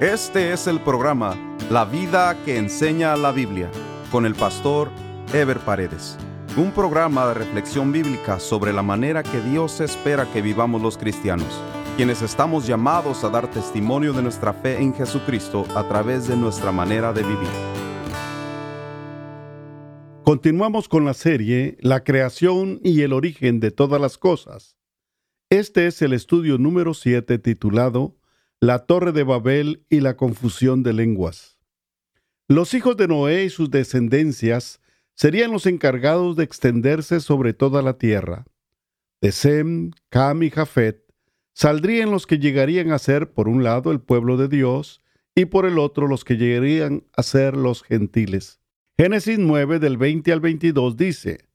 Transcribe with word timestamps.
Este 0.00 0.52
es 0.52 0.66
el 0.66 0.80
programa 0.80 1.36
La 1.70 1.84
vida 1.84 2.36
que 2.44 2.58
enseña 2.58 3.16
la 3.16 3.30
Biblia 3.30 3.70
con 4.10 4.26
el 4.26 4.34
pastor 4.34 4.90
Ever 5.32 5.60
Paredes. 5.60 6.18
Un 6.56 6.72
programa 6.72 7.28
de 7.28 7.34
reflexión 7.34 7.92
bíblica 7.92 8.40
sobre 8.40 8.72
la 8.72 8.82
manera 8.82 9.22
que 9.22 9.40
Dios 9.40 9.80
espera 9.80 10.26
que 10.32 10.42
vivamos 10.42 10.82
los 10.82 10.98
cristianos, 10.98 11.46
quienes 11.96 12.22
estamos 12.22 12.66
llamados 12.66 13.22
a 13.22 13.28
dar 13.28 13.48
testimonio 13.48 14.12
de 14.12 14.22
nuestra 14.22 14.52
fe 14.52 14.82
en 14.82 14.92
Jesucristo 14.92 15.64
a 15.76 15.86
través 15.86 16.26
de 16.26 16.36
nuestra 16.36 16.72
manera 16.72 17.12
de 17.12 17.22
vivir. 17.22 17.48
Continuamos 20.24 20.88
con 20.88 21.04
la 21.04 21.14
serie 21.14 21.76
La 21.80 22.02
creación 22.02 22.80
y 22.82 23.02
el 23.02 23.12
origen 23.12 23.60
de 23.60 23.70
todas 23.70 24.00
las 24.00 24.18
cosas. 24.18 24.76
Este 25.50 25.86
es 25.86 26.02
el 26.02 26.14
estudio 26.14 26.58
número 26.58 26.94
7 26.94 27.38
titulado 27.38 28.16
la 28.64 28.86
torre 28.86 29.12
de 29.12 29.24
Babel 29.24 29.84
y 29.90 30.00
la 30.00 30.16
confusión 30.16 30.82
de 30.82 30.94
lenguas. 30.94 31.58
Los 32.48 32.72
hijos 32.72 32.96
de 32.96 33.08
Noé 33.08 33.44
y 33.44 33.50
sus 33.50 33.70
descendencias 33.70 34.80
serían 35.12 35.52
los 35.52 35.66
encargados 35.66 36.34
de 36.36 36.44
extenderse 36.44 37.20
sobre 37.20 37.52
toda 37.52 37.82
la 37.82 37.98
tierra. 37.98 38.46
De 39.20 39.32
Sem, 39.32 39.90
Cam 40.08 40.42
y 40.42 40.48
Jafet 40.48 41.04
saldrían 41.52 42.10
los 42.10 42.26
que 42.26 42.38
llegarían 42.38 42.90
a 42.90 42.98
ser, 42.98 43.34
por 43.34 43.48
un 43.48 43.64
lado, 43.64 43.92
el 43.92 44.00
pueblo 44.00 44.38
de 44.38 44.48
Dios, 44.48 45.02
y 45.34 45.44
por 45.44 45.66
el 45.66 45.78
otro, 45.78 46.06
los 46.06 46.24
que 46.24 46.38
llegarían 46.38 47.04
a 47.14 47.22
ser 47.22 47.58
los 47.58 47.82
gentiles. 47.82 48.60
Génesis 48.96 49.38
9, 49.38 49.78
del 49.78 49.98
20 49.98 50.32
al 50.32 50.40
22 50.40 50.96
dice, 50.96 51.48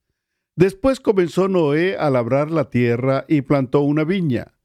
Después 0.55 0.99
comenzó 0.99 1.47
Noé 1.47 1.97
a 1.97 2.11
labrar 2.11 2.51
la 2.51 2.69
tierra 2.69 3.25
y 3.27 3.41
plantó 3.41 3.79
una 3.79 4.03
viña 4.03 4.58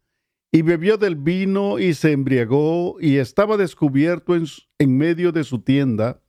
y 0.54 0.62
bebió 0.62 0.98
del 0.98 1.16
vino 1.16 1.80
y 1.80 1.94
se 1.94 2.12
embriagó 2.12 2.94
y 3.00 3.16
estaba 3.16 3.56
descubierto 3.56 4.36
en, 4.36 4.44
en, 4.78 4.96
medio 4.96 5.32
de 5.32 5.42
su 5.42 5.58
tienda. 5.58 6.22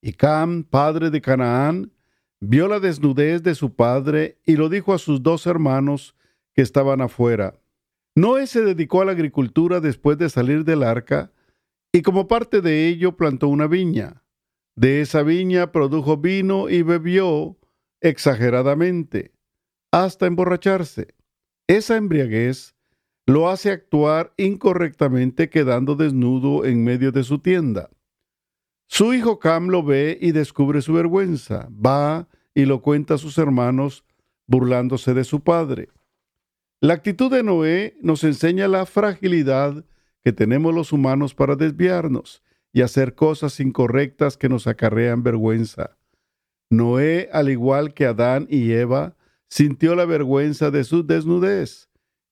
Y 0.00 0.14
Cam, 0.14 0.64
padre 0.64 1.10
de 1.10 1.20
Canaán, 1.20 1.92
vio 2.40 2.68
la 2.68 2.80
desnudez 2.80 3.42
de 3.42 3.54
su 3.54 3.74
padre 3.74 4.38
y 4.46 4.56
lo 4.56 4.70
dijo 4.70 4.94
a 4.94 4.98
sus 4.98 5.22
dos 5.22 5.46
hermanos 5.46 6.16
que 6.54 6.62
estaban 6.62 7.02
afuera. 7.02 7.60
Noé 8.14 8.46
se 8.46 8.62
dedicó 8.62 9.02
a 9.02 9.04
la 9.04 9.12
agricultura 9.12 9.80
después 9.80 10.16
de 10.16 10.30
salir 10.30 10.64
del 10.64 10.82
arca 10.82 11.30
y 11.92 12.00
como 12.00 12.28
parte 12.28 12.62
de 12.62 12.88
ello 12.88 13.18
plantó 13.18 13.48
una 13.48 13.66
viña. 13.66 14.22
De 14.74 15.02
esa 15.02 15.22
viña 15.22 15.70
produjo 15.70 16.16
vino 16.16 16.70
y 16.70 16.80
bebió 16.80 17.58
exageradamente 18.00 19.32
hasta 19.92 20.24
emborracharse. 20.24 21.14
Esa 21.68 21.98
embriaguez 21.98 22.75
lo 23.26 23.48
hace 23.48 23.72
actuar 23.72 24.32
incorrectamente 24.36 25.50
quedando 25.50 25.96
desnudo 25.96 26.64
en 26.64 26.84
medio 26.84 27.10
de 27.10 27.24
su 27.24 27.40
tienda. 27.40 27.90
Su 28.86 29.12
hijo 29.14 29.40
Cam 29.40 29.66
lo 29.66 29.82
ve 29.82 30.16
y 30.20 30.30
descubre 30.30 30.80
su 30.80 30.92
vergüenza. 30.92 31.68
Va 31.72 32.28
y 32.54 32.66
lo 32.66 32.80
cuenta 32.82 33.14
a 33.14 33.18
sus 33.18 33.36
hermanos 33.36 34.04
burlándose 34.46 35.12
de 35.12 35.24
su 35.24 35.40
padre. 35.40 35.88
La 36.80 36.94
actitud 36.94 37.28
de 37.30 37.42
Noé 37.42 37.96
nos 38.00 38.22
enseña 38.22 38.68
la 38.68 38.86
fragilidad 38.86 39.84
que 40.22 40.32
tenemos 40.32 40.72
los 40.72 40.92
humanos 40.92 41.34
para 41.34 41.56
desviarnos 41.56 42.44
y 42.72 42.82
hacer 42.82 43.16
cosas 43.16 43.58
incorrectas 43.58 44.36
que 44.36 44.48
nos 44.48 44.68
acarrean 44.68 45.24
vergüenza. 45.24 45.96
Noé, 46.70 47.28
al 47.32 47.48
igual 47.48 47.92
que 47.92 48.06
Adán 48.06 48.46
y 48.48 48.70
Eva, 48.72 49.16
sintió 49.48 49.96
la 49.96 50.04
vergüenza 50.04 50.70
de 50.70 50.84
su 50.84 51.04
desnudez 51.04 51.85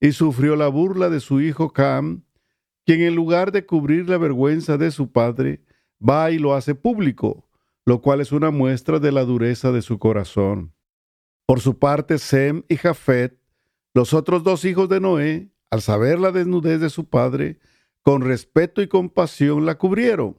y 0.05 0.13
sufrió 0.13 0.55
la 0.55 0.69
burla 0.69 1.09
de 1.09 1.19
su 1.19 1.41
hijo 1.41 1.73
Cam, 1.73 2.25
quien 2.85 3.01
en 3.01 3.15
lugar 3.15 3.53
de 3.53 3.65
cubrir 3.65 4.07
la 4.07 4.19
vergüenza 4.19 4.77
de 4.77 4.91
su 4.91 5.11
padre, 5.11 5.63
va 5.99 6.31
y 6.31 6.39
lo 6.39 6.53
hace 6.53 6.75
público, 6.75 7.49
lo 7.87 8.03
cual 8.03 8.21
es 8.21 8.31
una 8.31 8.51
muestra 8.51 8.99
de 8.99 9.11
la 9.13 9.25
dureza 9.25 9.73
de 9.73 9.81
su 9.81 9.99
corazón. 9.99 10.75
Por 11.47 11.61
su 11.61 11.79
parte, 11.79 12.19
Sem 12.19 12.65
y 12.69 12.77
Jafet, 12.77 13.41
los 13.95 14.13
otros 14.13 14.45
dos 14.45 14.67
hijos 14.67 14.91
de 14.91 15.01
Noé, 15.01 15.49
al 15.71 15.81
saber 15.81 16.19
la 16.19 16.33
desnudez 16.33 16.81
de 16.83 16.91
su 16.91 17.09
padre, 17.09 17.59
con 18.03 18.21
respeto 18.21 18.83
y 18.83 18.89
compasión 18.89 19.65
la 19.65 19.79
cubrieron. 19.79 20.39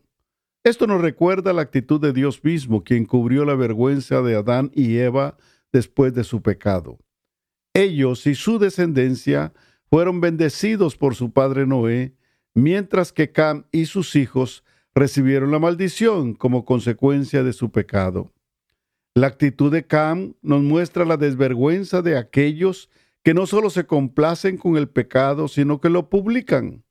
Esto 0.64 0.86
nos 0.86 1.02
recuerda 1.02 1.54
la 1.54 1.64
actitud 1.64 2.00
de 2.00 2.14
Dios 2.14 2.44
mismo, 2.44 2.84
quien 2.84 3.06
cubrió 3.06 3.46
la 3.46 3.56
vergüenza 3.56 4.22
de 4.22 4.36
Adán 4.36 4.70
y 4.76 4.98
Eva 4.98 5.38
después 5.74 6.14
de 6.14 6.24
su 6.24 6.44
pecado. 6.44 7.00
Ellos 7.76 8.26
y 8.26 8.36
su 8.36 8.58
descendencia 8.58 9.52
fueron 9.90 10.22
bendecidos 10.22 10.98
por 10.98 11.16
su 11.16 11.32
padre 11.32 11.66
Noé, 11.66 12.16
mientras 12.54 13.12
que 13.12 13.32
Cam 13.32 13.66
y 13.72 13.86
sus 13.86 14.16
hijos 14.16 14.64
recibieron 14.94 15.52
la 15.52 15.60
maldición 15.60 16.34
como 16.34 16.66
consecuencia 16.66 17.44
de 17.44 17.54
su 17.54 17.72
pecado. 17.72 18.32
La 19.14 19.28
actitud 19.28 19.72
de 19.72 19.86
Cam 19.86 20.36
nos 20.42 20.62
muestra 20.62 21.06
la 21.06 21.18
desvergüenza 21.18 22.02
de 22.02 22.18
aquellos 22.18 22.90
que 23.24 23.34
no 23.34 23.46
solo 23.48 23.70
se 23.70 23.86
complacen 23.86 24.58
con 24.58 24.78
el 24.78 24.88
pecado, 24.88 25.48
sino 25.48 25.82
que 25.82 25.90
lo 25.90 26.10
publican, 26.10 26.84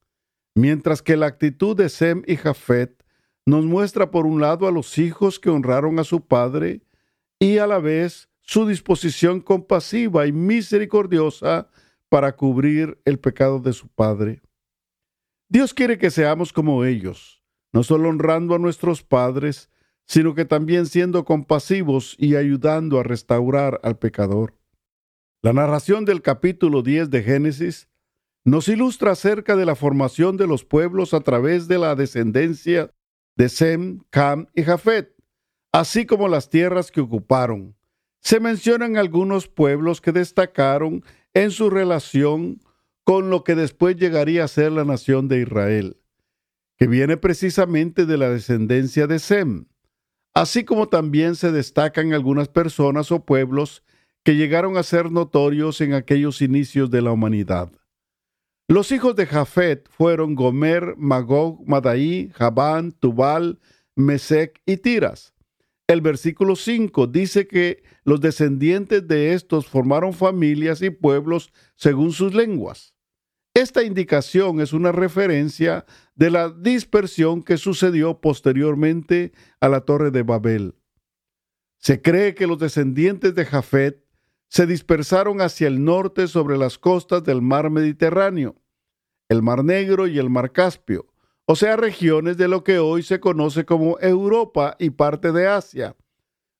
mientras 0.54 1.02
que 1.02 1.16
la 1.16 1.26
actitud 1.26 1.76
de 1.76 1.88
Sem 1.88 2.22
y 2.26 2.36
Jafet 2.36 3.04
nos 3.46 3.64
muestra 3.64 4.10
por 4.10 4.26
un 4.26 4.40
lado 4.40 4.66
a 4.66 4.72
los 4.72 4.98
hijos 4.98 5.38
que 5.38 5.50
honraron 5.50 5.98
a 5.98 6.04
su 6.04 6.26
padre 6.26 6.80
y 7.38 7.58
a 7.58 7.66
la 7.66 7.78
vez 7.78 8.28
su 8.40 8.66
disposición 8.66 9.40
compasiva 9.40 10.26
y 10.26 10.32
misericordiosa 10.32 11.68
para 12.14 12.36
cubrir 12.36 12.96
el 13.04 13.18
pecado 13.18 13.58
de 13.58 13.72
su 13.72 13.88
Padre. 13.88 14.40
Dios 15.48 15.74
quiere 15.74 15.98
que 15.98 16.12
seamos 16.12 16.52
como 16.52 16.84
ellos, 16.84 17.42
no 17.72 17.82
solo 17.82 18.08
honrando 18.08 18.54
a 18.54 18.60
nuestros 18.60 19.02
padres, 19.02 19.68
sino 20.06 20.32
que 20.32 20.44
también 20.44 20.86
siendo 20.86 21.24
compasivos 21.24 22.14
y 22.16 22.36
ayudando 22.36 23.00
a 23.00 23.02
restaurar 23.02 23.80
al 23.82 23.98
pecador. 23.98 24.54
La 25.42 25.52
narración 25.52 26.04
del 26.04 26.22
capítulo 26.22 26.82
10 26.82 27.10
de 27.10 27.24
Génesis 27.24 27.88
nos 28.44 28.68
ilustra 28.68 29.10
acerca 29.10 29.56
de 29.56 29.66
la 29.66 29.74
formación 29.74 30.36
de 30.36 30.46
los 30.46 30.64
pueblos 30.64 31.14
a 31.14 31.20
través 31.20 31.66
de 31.66 31.78
la 31.78 31.96
descendencia 31.96 32.92
de 33.34 33.48
Sem, 33.48 34.04
Cam 34.10 34.46
y 34.54 34.62
Jafet, 34.62 35.16
así 35.72 36.06
como 36.06 36.28
las 36.28 36.48
tierras 36.48 36.92
que 36.92 37.00
ocuparon, 37.00 37.74
se 38.20 38.38
mencionan 38.38 38.98
algunos 38.98 39.48
pueblos 39.48 40.00
que 40.00 40.12
destacaron 40.12 41.02
en 41.34 41.50
su 41.50 41.68
relación 41.68 42.60
con 43.04 43.28
lo 43.28 43.44
que 43.44 43.54
después 43.54 43.96
llegaría 43.96 44.44
a 44.44 44.48
ser 44.48 44.72
la 44.72 44.84
nación 44.84 45.28
de 45.28 45.40
Israel, 45.40 45.98
que 46.78 46.86
viene 46.86 47.16
precisamente 47.16 48.06
de 48.06 48.16
la 48.16 48.30
descendencia 48.30 49.06
de 49.06 49.18
Sem, 49.18 49.66
así 50.32 50.64
como 50.64 50.88
también 50.88 51.34
se 51.36 51.52
destacan 51.52 52.12
algunas 52.12 52.48
personas 52.48 53.12
o 53.12 53.24
pueblos 53.24 53.82
que 54.22 54.36
llegaron 54.36 54.78
a 54.78 54.82
ser 54.82 55.12
notorios 55.12 55.80
en 55.82 55.92
aquellos 55.92 56.40
inicios 56.40 56.90
de 56.90 57.02
la 57.02 57.12
humanidad. 57.12 57.70
Los 58.66 58.90
hijos 58.92 59.14
de 59.14 59.26
Jafet 59.26 59.86
fueron 59.90 60.34
Gomer, 60.34 60.94
Magog, 60.96 61.62
Madaí, 61.68 62.30
Jabán, 62.32 62.92
Tubal, 62.92 63.58
Mesec 63.94 64.62
y 64.64 64.78
Tiras. 64.78 65.33
El 65.86 66.00
versículo 66.00 66.56
5 66.56 67.08
dice 67.08 67.46
que 67.46 67.82
los 68.04 68.20
descendientes 68.20 69.06
de 69.06 69.34
estos 69.34 69.66
formaron 69.66 70.14
familias 70.14 70.80
y 70.80 70.88
pueblos 70.88 71.52
según 71.76 72.12
sus 72.12 72.34
lenguas. 72.34 72.94
Esta 73.52 73.84
indicación 73.84 74.60
es 74.60 74.72
una 74.72 74.92
referencia 74.92 75.84
de 76.14 76.30
la 76.30 76.48
dispersión 76.48 77.42
que 77.42 77.58
sucedió 77.58 78.20
posteriormente 78.20 79.32
a 79.60 79.68
la 79.68 79.82
Torre 79.82 80.10
de 80.10 80.22
Babel. 80.22 80.74
Se 81.78 82.00
cree 82.00 82.34
que 82.34 82.46
los 82.46 82.58
descendientes 82.58 83.34
de 83.34 83.44
Jafet 83.44 84.02
se 84.48 84.66
dispersaron 84.66 85.42
hacia 85.42 85.68
el 85.68 85.84
norte 85.84 86.28
sobre 86.28 86.56
las 86.56 86.78
costas 86.78 87.22
del 87.24 87.42
mar 87.42 87.70
Mediterráneo, 87.70 88.56
el 89.28 89.42
mar 89.42 89.62
Negro 89.64 90.06
y 90.06 90.18
el 90.18 90.30
mar 90.30 90.50
Caspio, 90.50 91.13
o 91.46 91.56
sea, 91.56 91.76
regiones 91.76 92.36
de 92.36 92.48
lo 92.48 92.64
que 92.64 92.78
hoy 92.78 93.02
se 93.02 93.20
conoce 93.20 93.64
como 93.64 93.98
Europa 94.00 94.76
y 94.78 94.90
parte 94.90 95.32
de 95.32 95.46
Asia. 95.46 95.94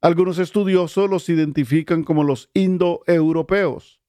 Algunos 0.00 0.38
estudiosos 0.38 1.08
los 1.08 1.28
identifican 1.30 2.04
como 2.04 2.24
los 2.24 2.50
indoeuropeos. 2.52 4.00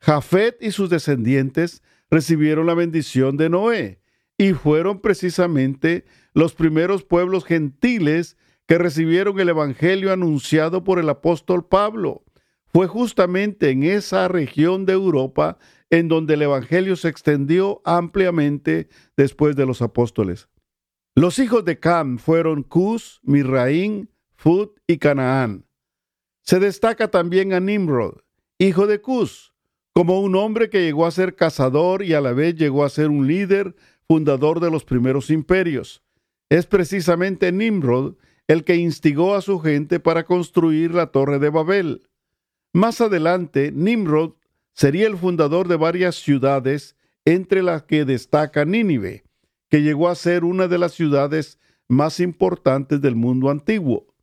Jafet 0.00 0.56
y 0.60 0.72
sus 0.72 0.90
descendientes 0.90 1.82
recibieron 2.10 2.66
la 2.66 2.74
bendición 2.74 3.36
de 3.36 3.48
Noé 3.48 4.00
y 4.36 4.54
fueron 4.54 5.00
precisamente 5.00 6.04
los 6.34 6.54
primeros 6.54 7.04
pueblos 7.04 7.44
gentiles 7.44 8.36
que 8.66 8.78
recibieron 8.78 9.38
el 9.38 9.50
Evangelio 9.50 10.12
anunciado 10.12 10.82
por 10.82 10.98
el 10.98 11.08
apóstol 11.08 11.64
Pablo. 11.64 12.24
Fue 12.66 12.88
justamente 12.88 13.70
en 13.70 13.84
esa 13.84 14.26
región 14.26 14.86
de 14.86 14.94
Europa 14.94 15.58
en 15.92 16.08
donde 16.08 16.34
el 16.34 16.42
Evangelio 16.42 16.96
se 16.96 17.08
extendió 17.08 17.82
ampliamente 17.84 18.88
después 19.14 19.54
de 19.56 19.66
los 19.66 19.82
apóstoles. 19.82 20.48
Los 21.14 21.38
hijos 21.38 21.66
de 21.66 21.78
Cam 21.78 22.16
fueron 22.16 22.62
Cus, 22.62 23.20
Mirraín, 23.22 24.08
Fud 24.34 24.70
y 24.86 24.96
Canaán. 24.96 25.66
Se 26.40 26.58
destaca 26.58 27.10
también 27.10 27.52
a 27.52 27.60
Nimrod, 27.60 28.22
hijo 28.58 28.86
de 28.86 29.02
Cus, 29.02 29.52
como 29.92 30.22
un 30.22 30.34
hombre 30.34 30.70
que 30.70 30.82
llegó 30.82 31.04
a 31.04 31.10
ser 31.10 31.36
cazador 31.36 32.02
y 32.02 32.14
a 32.14 32.22
la 32.22 32.32
vez 32.32 32.54
llegó 32.54 32.84
a 32.84 32.88
ser 32.88 33.10
un 33.10 33.26
líder 33.26 33.76
fundador 34.08 34.60
de 34.60 34.70
los 34.70 34.86
primeros 34.86 35.28
imperios. 35.28 36.02
Es 36.48 36.64
precisamente 36.64 37.52
Nimrod 37.52 38.16
el 38.48 38.64
que 38.64 38.76
instigó 38.76 39.34
a 39.34 39.42
su 39.42 39.60
gente 39.60 40.00
para 40.00 40.24
construir 40.24 40.94
la 40.94 41.08
Torre 41.08 41.38
de 41.38 41.50
Babel. 41.50 42.08
Más 42.72 43.02
adelante, 43.02 43.70
Nimrod 43.72 44.32
sería 44.74 45.06
el 45.06 45.16
fundador 45.16 45.68
de 45.68 45.76
varias 45.76 46.16
ciudades, 46.16 46.96
entre 47.24 47.62
las 47.62 47.84
que 47.84 48.04
destaca 48.04 48.64
Nínive, 48.64 49.24
que 49.68 49.82
llegó 49.82 50.08
a 50.08 50.14
ser 50.14 50.44
una 50.44 50.68
de 50.68 50.78
las 50.78 50.92
ciudades 50.92 51.58
más 51.88 52.20
importantes 52.20 53.00
del 53.00 53.14
mundo 53.14 53.50
antiguo. 53.50 54.14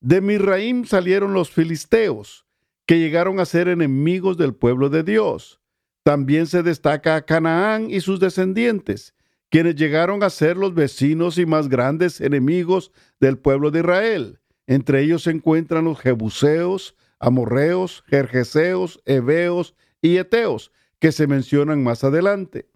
De 0.00 0.20
Misraim 0.20 0.84
salieron 0.84 1.34
los 1.34 1.50
filisteos, 1.50 2.46
que 2.86 2.98
llegaron 2.98 3.38
a 3.38 3.44
ser 3.44 3.68
enemigos 3.68 4.36
del 4.36 4.54
pueblo 4.54 4.88
de 4.88 5.02
Dios. 5.02 5.60
También 6.02 6.46
se 6.46 6.62
destaca 6.62 7.24
Canaán 7.24 7.90
y 7.90 8.00
sus 8.00 8.18
descendientes, 8.18 9.14
quienes 9.50 9.76
llegaron 9.76 10.22
a 10.22 10.30
ser 10.30 10.56
los 10.56 10.74
vecinos 10.74 11.36
y 11.36 11.44
más 11.44 11.68
grandes 11.68 12.20
enemigos 12.20 12.92
del 13.20 13.36
pueblo 13.38 13.70
de 13.70 13.80
Israel. 13.80 14.40
Entre 14.66 15.02
ellos 15.02 15.24
se 15.24 15.30
encuentran 15.30 15.84
los 15.84 16.00
jebuseos, 16.00 16.94
amorreos, 17.20 18.02
jerjeseos, 18.06 19.00
heveos 19.04 19.76
y 20.02 20.16
eteos, 20.16 20.72
que 20.98 21.12
se 21.12 21.26
mencionan 21.26 21.84
más 21.84 22.02
adelante. 22.02 22.68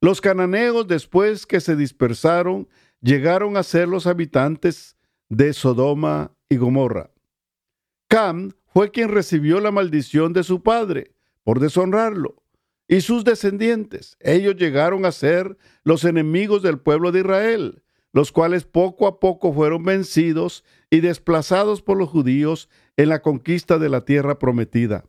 Los 0.00 0.20
cananeos, 0.20 0.88
después 0.88 1.46
que 1.46 1.60
se 1.60 1.76
dispersaron, 1.76 2.68
llegaron 3.02 3.56
a 3.56 3.62
ser 3.62 3.88
los 3.88 4.06
habitantes 4.06 4.96
de 5.28 5.52
Sodoma 5.52 6.32
y 6.48 6.56
Gomorra. 6.56 7.10
Cam 8.08 8.52
fue 8.72 8.90
quien 8.90 9.10
recibió 9.10 9.60
la 9.60 9.70
maldición 9.70 10.32
de 10.32 10.42
su 10.42 10.62
padre 10.62 11.14
por 11.44 11.60
deshonrarlo 11.60 12.42
y 12.88 13.02
sus 13.02 13.24
descendientes. 13.24 14.16
Ellos 14.20 14.56
llegaron 14.56 15.04
a 15.04 15.12
ser 15.12 15.56
los 15.84 16.04
enemigos 16.04 16.62
del 16.62 16.78
pueblo 16.78 17.12
de 17.12 17.20
Israel, 17.20 17.82
los 18.12 18.32
cuales 18.32 18.64
poco 18.64 19.06
a 19.06 19.20
poco 19.20 19.52
fueron 19.52 19.84
vencidos 19.84 20.64
y 20.90 21.00
desplazados 21.00 21.82
por 21.82 21.96
los 21.96 22.08
judíos 22.08 22.68
en 22.96 23.08
la 23.08 23.22
conquista 23.22 23.78
de 23.78 23.88
la 23.88 24.04
tierra 24.04 24.38
prometida. 24.38 25.04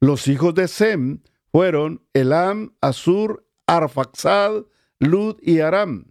Los 0.00 0.28
hijos 0.28 0.54
de 0.54 0.68
Sem 0.68 1.20
fueron 1.50 2.02
Elam, 2.14 2.74
Asur, 2.80 3.46
Arfaxad, 3.66 4.64
Lud 4.98 5.36
y 5.42 5.60
Aram. 5.60 6.10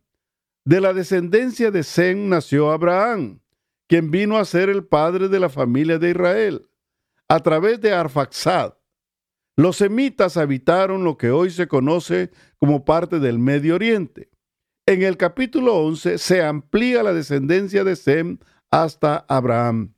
De 0.65 0.81
la 0.81 0.93
descendencia 0.93 1.71
de 1.71 1.83
Sem 1.83 2.29
nació 2.29 2.71
Abraham, 2.71 3.39
quien 3.87 4.11
vino 4.11 4.37
a 4.37 4.45
ser 4.45 4.69
el 4.69 4.85
padre 4.85 5.29
de 5.29 5.39
la 5.39 5.49
familia 5.49 5.97
de 5.97 6.09
Israel. 6.11 6.69
A 7.29 7.39
través 7.39 7.81
de 7.81 7.93
Arfaxad, 7.93 8.73
los 9.55 9.77
semitas 9.77 10.37
habitaron 10.37 11.03
lo 11.03 11.17
que 11.17 11.31
hoy 11.31 11.49
se 11.49 11.67
conoce 11.67 12.31
como 12.59 12.85
parte 12.85 13.19
del 13.19 13.39
Medio 13.39 13.75
Oriente. 13.75 14.29
En 14.89 15.03
el 15.03 15.17
capítulo 15.17 15.75
11 15.75 16.17
se 16.17 16.41
amplía 16.41 17.03
la 17.03 17.11
descendencia 17.11 17.83
de 17.83 17.97
Sem 17.97 18.37
hasta 18.71 19.25
Abraham. 19.27 19.93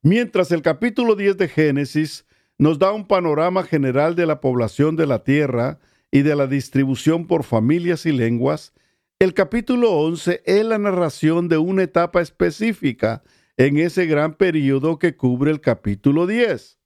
Mientras 0.00 0.50
el 0.50 0.62
capítulo 0.62 1.14
10 1.14 1.36
de 1.36 1.46
Génesis 1.46 2.24
nos 2.56 2.78
da 2.78 2.92
un 2.92 3.06
panorama 3.06 3.64
general 3.64 4.16
de 4.16 4.24
la 4.24 4.40
población 4.40 4.96
de 4.96 5.06
la 5.06 5.24
tierra 5.24 5.78
y 6.10 6.22
de 6.22 6.36
la 6.36 6.46
distribución 6.46 7.26
por 7.26 7.44
familias 7.44 8.06
y 8.06 8.12
lenguas, 8.12 8.72
el 9.18 9.34
capítulo 9.34 9.92
11 9.92 10.40
es 10.46 10.64
la 10.64 10.78
narración 10.78 11.50
de 11.50 11.58
una 11.58 11.82
etapa 11.82 12.22
específica 12.22 13.22
en 13.58 13.76
ese 13.76 14.06
gran 14.06 14.38
período 14.38 14.98
que 14.98 15.16
cubre 15.18 15.50
el 15.50 15.60
capítulo 15.60 16.26
10. 16.26 16.78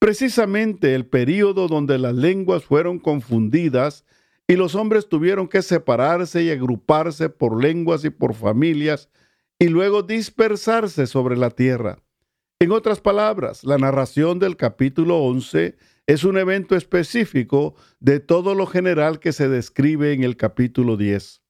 Precisamente 0.00 0.96
el 0.96 1.06
período 1.06 1.68
donde 1.68 1.96
las 2.00 2.16
lenguas 2.16 2.64
fueron 2.64 2.98
confundidas 2.98 4.04
y 4.48 4.56
los 4.56 4.74
hombres 4.74 5.08
tuvieron 5.08 5.48
que 5.48 5.62
separarse 5.62 6.42
y 6.42 6.50
agruparse 6.50 7.28
por 7.28 7.62
lenguas 7.62 8.04
y 8.04 8.10
por 8.10 8.34
familias 8.34 9.08
y 9.58 9.68
luego 9.68 10.02
dispersarse 10.02 11.06
sobre 11.06 11.36
la 11.36 11.50
tierra. 11.50 12.02
En 12.58 12.72
otras 12.72 13.00
palabras, 13.00 13.64
la 13.64 13.76
narración 13.76 14.38
del 14.38 14.56
capítulo 14.56 15.18
11 15.18 15.76
es 16.06 16.24
un 16.24 16.38
evento 16.38 16.76
específico 16.76 17.74
de 18.00 18.20
todo 18.20 18.54
lo 18.54 18.66
general 18.66 19.18
que 19.18 19.32
se 19.32 19.48
describe 19.48 20.12
en 20.12 20.22
el 20.22 20.36
capítulo 20.36 20.96
10. 20.96 21.42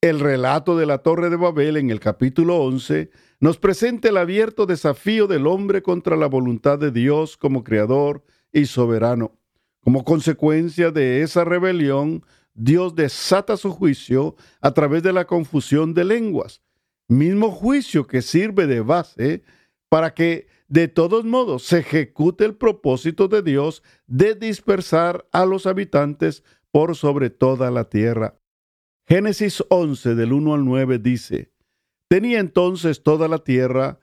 El 0.00 0.20
relato 0.20 0.76
de 0.76 0.86
la 0.86 0.98
Torre 0.98 1.30
de 1.30 1.36
Babel 1.36 1.76
en 1.76 1.90
el 1.90 2.00
capítulo 2.00 2.58
11 2.58 3.10
nos 3.40 3.58
presenta 3.58 4.08
el 4.08 4.16
abierto 4.16 4.64
desafío 4.64 5.26
del 5.26 5.46
hombre 5.46 5.82
contra 5.82 6.16
la 6.16 6.26
voluntad 6.26 6.78
de 6.78 6.92
Dios 6.92 7.36
como 7.36 7.64
creador 7.64 8.22
y 8.52 8.66
soberano. 8.66 9.36
Como 9.86 10.02
consecuencia 10.02 10.90
de 10.90 11.22
esa 11.22 11.44
rebelión, 11.44 12.24
Dios 12.54 12.96
desata 12.96 13.56
su 13.56 13.70
juicio 13.70 14.34
a 14.60 14.74
través 14.74 15.04
de 15.04 15.12
la 15.12 15.28
confusión 15.28 15.94
de 15.94 16.04
lenguas, 16.04 16.60
mismo 17.06 17.52
juicio 17.52 18.04
que 18.04 18.20
sirve 18.20 18.66
de 18.66 18.80
base 18.80 19.44
para 19.88 20.12
que 20.12 20.48
de 20.66 20.88
todos 20.88 21.24
modos 21.24 21.62
se 21.62 21.78
ejecute 21.78 22.44
el 22.44 22.56
propósito 22.56 23.28
de 23.28 23.42
Dios 23.42 23.84
de 24.08 24.34
dispersar 24.34 25.24
a 25.30 25.46
los 25.46 25.66
habitantes 25.66 26.42
por 26.72 26.96
sobre 26.96 27.30
toda 27.30 27.70
la 27.70 27.88
tierra. 27.88 28.40
Génesis 29.06 29.62
11 29.68 30.16
del 30.16 30.32
1 30.32 30.52
al 30.52 30.64
9 30.64 30.98
dice, 30.98 31.52
Tenía 32.08 32.40
entonces 32.40 33.04
toda 33.04 33.28
la 33.28 33.38
tierra 33.38 34.00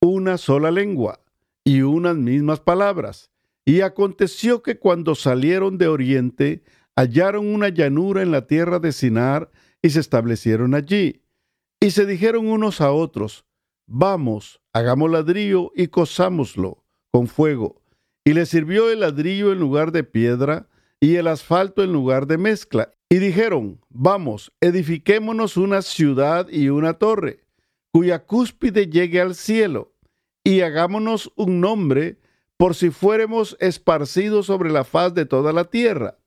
una 0.00 0.38
sola 0.38 0.70
lengua 0.70 1.20
y 1.62 1.82
unas 1.82 2.16
mismas 2.16 2.58
palabras. 2.60 3.35
Y 3.66 3.82
aconteció 3.82 4.62
que 4.62 4.78
cuando 4.78 5.14
salieron 5.14 5.76
de 5.76 5.88
oriente, 5.88 6.62
hallaron 6.94 7.52
una 7.52 7.68
llanura 7.68 8.22
en 8.22 8.30
la 8.30 8.46
tierra 8.46 8.78
de 8.78 8.92
Sinar 8.92 9.50
y 9.82 9.90
se 9.90 10.00
establecieron 10.00 10.74
allí. 10.74 11.22
Y 11.80 11.90
se 11.90 12.06
dijeron 12.06 12.46
unos 12.46 12.80
a 12.80 12.92
otros, 12.92 13.44
Vamos, 13.88 14.60
hagamos 14.72 15.10
ladrillo 15.10 15.70
y 15.76 15.88
cosámoslo 15.88 16.82
con 17.12 17.28
fuego. 17.28 17.82
Y 18.24 18.32
le 18.32 18.44
sirvió 18.44 18.90
el 18.90 19.00
ladrillo 19.00 19.52
en 19.52 19.60
lugar 19.60 19.92
de 19.92 20.02
piedra 20.02 20.68
y 20.98 21.16
el 21.16 21.28
asfalto 21.28 21.84
en 21.84 21.92
lugar 21.92 22.26
de 22.26 22.38
mezcla. 22.38 22.92
Y 23.08 23.18
dijeron, 23.18 23.80
vamos, 23.88 24.52
edifiquémonos 24.60 25.56
una 25.56 25.82
ciudad 25.82 26.48
y 26.50 26.68
una 26.68 26.94
torre, 26.94 27.44
cuya 27.92 28.26
cúspide 28.26 28.88
llegue 28.88 29.20
al 29.20 29.36
cielo, 29.36 29.94
y 30.42 30.62
hagámonos 30.62 31.32
un 31.36 31.60
nombre 31.60 32.18
por 32.56 32.74
si 32.74 32.90
fuéramos 32.90 33.56
esparcidos 33.60 34.46
sobre 34.46 34.70
la 34.70 34.84
faz 34.84 35.14
de 35.14 35.26
toda 35.26 35.52
la 35.52 35.64
tierra. 35.64 36.18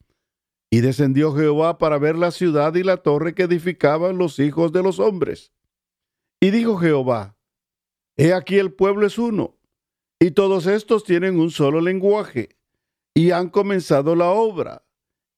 Y 0.71 0.81
descendió 0.81 1.33
Jehová 1.33 1.77
para 1.79 1.97
ver 1.97 2.15
la 2.15 2.31
ciudad 2.31 2.75
y 2.75 2.83
la 2.83 2.97
torre 2.97 3.33
que 3.33 3.43
edificaban 3.43 4.17
los 4.17 4.37
hijos 4.39 4.71
de 4.71 4.83
los 4.83 4.99
hombres. 4.99 5.51
Y 6.39 6.51
dijo 6.51 6.77
Jehová, 6.77 7.35
He 8.17 8.33
aquí 8.33 8.57
el 8.57 8.73
pueblo 8.73 9.07
es 9.07 9.17
uno, 9.17 9.57
y 10.19 10.31
todos 10.31 10.67
estos 10.67 11.03
tienen 11.05 11.39
un 11.39 11.51
solo 11.51 11.81
lenguaje, 11.81 12.57
y 13.15 13.31
han 13.31 13.49
comenzado 13.49 14.15
la 14.15 14.29
obra, 14.29 14.83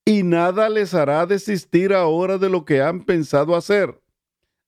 y 0.03 0.23
nada 0.23 0.67
les 0.67 0.93
hará 0.93 1.25
desistir 1.25 1.93
ahora 1.93 2.37
de 2.37 2.49
lo 2.49 2.65
que 2.65 2.81
han 2.81 3.05
pensado 3.05 3.55
hacer. 3.55 4.01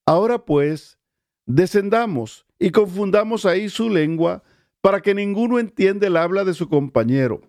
Ahora 0.05 0.45
pues, 0.45 0.99
descendamos 1.45 2.45
y 2.59 2.71
confundamos 2.71 3.45
ahí 3.45 3.67
su 3.67 3.89
lengua, 3.89 4.43
para 4.83 5.01
que 5.01 5.15
ninguno 5.15 5.59
entienda 5.59 6.07
el 6.07 6.17
habla 6.17 6.43
de 6.43 6.53
su 6.53 6.67
compañero. 6.67 7.39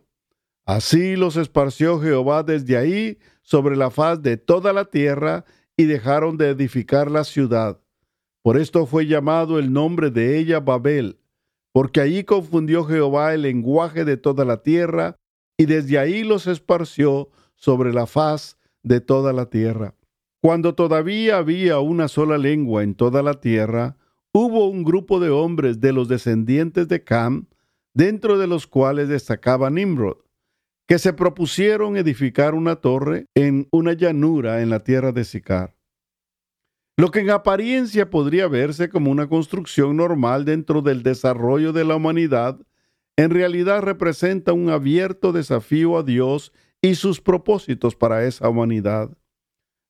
Así 0.64 1.16
los 1.16 1.36
esparció 1.36 2.00
Jehová 2.00 2.44
desde 2.44 2.76
ahí 2.76 3.18
sobre 3.42 3.74
la 3.74 3.90
faz 3.90 4.22
de 4.22 4.36
toda 4.36 4.72
la 4.72 4.84
tierra, 4.84 5.44
y 5.76 5.86
dejaron 5.86 6.36
de 6.36 6.50
edificar 6.50 7.10
la 7.10 7.24
ciudad. 7.24 7.80
Por 8.42 8.56
esto 8.56 8.86
fue 8.86 9.06
llamado 9.06 9.58
el 9.58 9.72
nombre 9.72 10.12
de 10.12 10.38
ella 10.38 10.60
Babel, 10.60 11.18
porque 11.72 12.00
allí 12.00 12.22
confundió 12.22 12.84
Jehová 12.84 13.34
el 13.34 13.42
lenguaje 13.42 14.04
de 14.04 14.16
toda 14.16 14.44
la 14.44 14.62
tierra, 14.62 15.16
y 15.58 15.66
desde 15.66 15.98
ahí 15.98 16.22
los 16.22 16.46
esparció 16.46 17.30
sobre 17.56 17.92
la 17.92 18.06
faz 18.06 18.58
de 18.84 19.00
toda 19.00 19.32
la 19.32 19.46
tierra. 19.46 19.96
Cuando 20.40 20.76
todavía 20.76 21.38
había 21.38 21.80
una 21.80 22.06
sola 22.06 22.38
lengua 22.38 22.84
en 22.84 22.94
toda 22.94 23.24
la 23.24 23.34
tierra, 23.40 23.96
hubo 24.36 24.68
un 24.68 24.82
grupo 24.82 25.20
de 25.20 25.30
hombres 25.30 25.80
de 25.80 25.92
los 25.92 26.08
descendientes 26.08 26.88
de 26.88 27.04
Cam, 27.04 27.46
dentro 27.94 28.36
de 28.36 28.48
los 28.48 28.66
cuales 28.66 29.08
destacaba 29.08 29.70
Nimrod, 29.70 30.16
que 30.88 30.98
se 30.98 31.12
propusieron 31.12 31.96
edificar 31.96 32.54
una 32.54 32.76
torre 32.76 33.26
en 33.36 33.68
una 33.70 33.92
llanura 33.92 34.60
en 34.60 34.70
la 34.70 34.80
tierra 34.80 35.12
de 35.12 35.24
Sicar. 35.24 35.76
Lo 36.96 37.10
que 37.12 37.20
en 37.20 37.30
apariencia 37.30 38.10
podría 38.10 38.48
verse 38.48 38.88
como 38.88 39.10
una 39.10 39.28
construcción 39.28 39.96
normal 39.96 40.44
dentro 40.44 40.82
del 40.82 41.02
desarrollo 41.04 41.72
de 41.72 41.84
la 41.84 41.96
humanidad, 41.96 42.60
en 43.16 43.30
realidad 43.30 43.82
representa 43.82 44.52
un 44.52 44.68
abierto 44.68 45.32
desafío 45.32 45.96
a 45.96 46.02
Dios 46.02 46.52
y 46.82 46.96
sus 46.96 47.20
propósitos 47.20 47.94
para 47.94 48.24
esa 48.24 48.48
humanidad. 48.48 49.16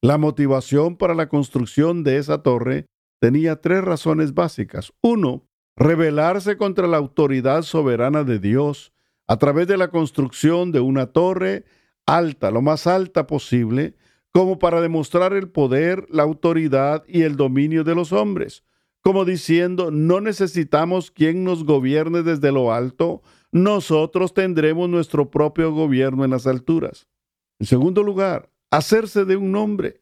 La 0.03 0.19
motivación 0.19 0.97
para 0.97 1.15
la 1.15 1.31
construcción 1.31 2.05
de 2.05 2.19
esa 2.19 2.43
torre 2.43 2.87
tenía 3.25 3.57
tres 3.57 3.83
razones 3.83 4.35
básicas. 4.35 4.93
Uno, 5.01 5.49
rebelarse 5.77 6.59
contra 6.59 6.87
la 6.87 6.99
autoridad 6.99 7.63
soberana 7.63 8.23
de 8.23 8.39
Dios 8.39 8.93
a 9.27 9.39
través 9.39 9.67
de 9.67 9.79
la 9.79 9.89
construcción 9.89 10.73
de 10.73 10.81
una 10.81 11.07
torre 11.07 11.65
alta, 12.05 12.51
lo 12.51 12.61
más 12.61 12.87
alta 12.87 13.27
posible, 13.27 13.97
como 14.31 14.59
para 14.59 14.83
demostrar 14.83 15.33
el 15.33 15.49
poder, 15.49 16.07
la 16.11 16.23
autoridad 16.23 17.03
y 17.09 17.23
el 17.23 17.37
dominio 17.37 17.83
de 17.83 17.95
los 17.95 18.13
hombres, 18.13 18.63
como 19.01 19.25
diciendo, 19.25 19.91
no 19.91 20.21
necesitamos 20.21 21.11
quien 21.11 21.45
nos 21.45 21.65
gobierne 21.65 22.23
desde 22.23 22.53
lo 22.53 22.75
alto, 22.75 23.23
nosotros 23.53 24.35
tendremos 24.35 24.91
nuestro 24.91 25.31
propio 25.31 25.73
gobierno 25.73 26.27
en 26.27 26.31
las 26.33 26.47
alturas. 26.47 27.09
En 27.59 27.65
segundo 27.65 28.03
lugar, 28.03 28.51
hacerse 28.71 29.25
de 29.25 29.37
un 29.37 29.51
nombre 29.51 29.97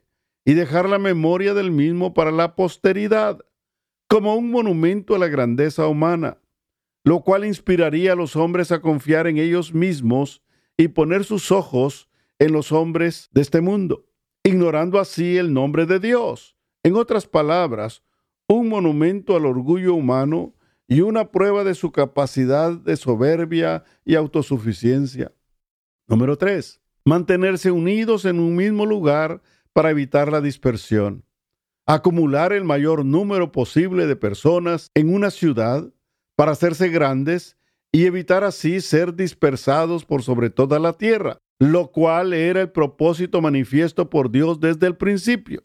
y 0.45 0.55
dejar 0.55 0.89
la 0.89 0.99
memoria 0.99 1.55
del 1.55 1.71
mismo 1.71 2.15
para 2.15 2.31
la 2.31 2.57
posteridad, 2.57 3.39
como 4.09 4.35
un 4.35 4.51
monumento 4.51 5.15
a 5.15 5.19
la 5.19 5.29
grandeza 5.29 5.87
humana, 5.87 6.39
lo 7.05 7.21
cual 7.21 7.45
inspiraría 7.45 8.13
a 8.13 8.17
los 8.17 8.37
hombres 8.37 8.71
a 8.73 8.81
confiar 8.81 9.27
en 9.27 9.39
ellos 9.39 9.73
mismos 9.73 10.43
y 10.77 10.89
poner 10.89 11.25
sus 11.25 11.51
ojos 11.51 12.09
en 12.39 12.53
los 12.53 12.73
hombres 12.73 13.29
de 13.33 13.41
este 13.41 13.61
mundo, 13.61 14.05
ignorando 14.43 14.99
así 14.99 15.39
el 15.39 15.53
nombre 15.53 15.87
de 15.87 15.99
Dios. 15.99 16.57
En 16.83 16.97
otras 16.97 17.27
palabras, 17.27 18.03
un 18.49 18.69
monumento 18.69 19.37
al 19.37 19.47
orgullo 19.47 19.95
humano 19.95 20.55
y 20.89 21.01
una 21.01 21.31
prueba 21.31 21.65
de 21.65 21.75
su 21.75 21.93
capacidad 21.93 22.73
de 22.73 22.97
soberbia 22.97 23.85
y 24.05 24.17
autosuficiencia. 24.17 25.33
Número 26.07 26.37
3. 26.37 26.81
Mantenerse 27.05 27.71
unidos 27.71 28.25
en 28.25 28.41
un 28.41 28.57
mismo 28.57 28.85
lugar 28.85 29.41
para 29.73 29.91
evitar 29.91 30.31
la 30.31 30.41
dispersión. 30.41 31.25
Acumular 31.87 32.53
el 32.53 32.65
mayor 32.65 33.05
número 33.05 33.53
posible 33.53 34.07
de 34.07 34.17
personas 34.17 34.91
en 34.95 35.13
una 35.13 35.31
ciudad 35.31 35.93
para 36.37 36.53
hacerse 36.53 36.89
grandes 36.89 37.57
y 37.91 38.07
evitar 38.07 38.45
así 38.45 38.81
ser 38.81 39.15
dispersados 39.15 40.05
por 40.05 40.23
sobre 40.23 40.49
toda 40.51 40.79
la 40.79 40.95
tierra, 40.95 41.39
lo 41.59 41.91
cual 41.91 42.33
era 42.33 42.61
el 42.61 42.71
propósito 42.71 43.41
manifiesto 43.41 44.09
por 44.09 44.31
Dios 44.31 44.61
desde 44.61 44.87
el 44.87 44.97
principio. 44.97 45.63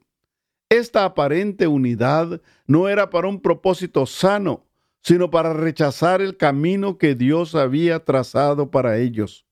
Esta 0.69 1.05
aparente 1.05 1.67
unidad 1.67 2.41
no 2.65 2.89
era 2.89 3.09
para 3.09 3.29
un 3.29 3.39
propósito 3.39 4.05
sano, 4.05 4.65
sino 5.01 5.29
para 5.29 5.53
rechazar 5.53 6.21
el 6.21 6.35
camino 6.35 6.97
que 6.97 7.15
Dios 7.15 7.55
había 7.55 8.03
trazado 8.03 8.69
para 8.69 8.97
ellos. 8.97 9.45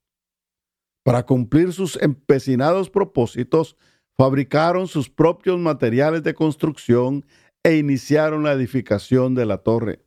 Para 1.02 1.24
cumplir 1.24 1.72
sus 1.72 1.96
empecinados 2.02 2.90
propósitos, 2.90 3.76
fabricaron 4.16 4.88
sus 4.88 5.10
propios 5.10 5.58
materiales 5.58 6.22
de 6.22 6.34
construcción 6.34 7.24
e 7.62 7.76
iniciaron 7.76 8.44
la 8.44 8.52
edificación 8.52 9.34
de 9.34 9.46
la 9.46 9.58
torre. 9.58 10.00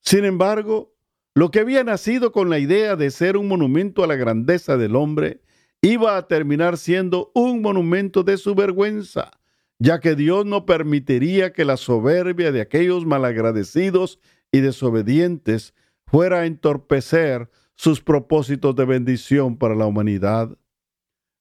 Sin 0.00 0.24
embargo, 0.24 0.94
lo 1.34 1.50
que 1.50 1.60
había 1.60 1.84
nacido 1.84 2.32
con 2.32 2.50
la 2.50 2.58
idea 2.58 2.96
de 2.96 3.10
ser 3.10 3.36
un 3.36 3.48
monumento 3.48 4.02
a 4.02 4.06
la 4.06 4.16
grandeza 4.16 4.76
del 4.76 4.96
hombre 4.96 5.40
iba 5.82 6.16
a 6.16 6.26
terminar 6.26 6.76
siendo 6.78 7.30
un 7.34 7.62
monumento 7.62 8.22
de 8.22 8.36
su 8.36 8.54
vergüenza, 8.54 9.30
ya 9.78 10.00
que 10.00 10.16
Dios 10.16 10.46
no 10.46 10.66
permitiría 10.66 11.52
que 11.52 11.64
la 11.64 11.76
soberbia 11.76 12.50
de 12.50 12.60
aquellos 12.60 13.06
malagradecidos 13.06 14.18
y 14.50 14.60
desobedientes 14.60 15.74
fuera 16.06 16.40
a 16.40 16.46
entorpecer 16.46 17.50
sus 17.76 18.00
propósitos 18.00 18.74
de 18.74 18.84
bendición 18.86 19.56
para 19.56 19.76
la 19.76 19.86
humanidad. 19.86 20.56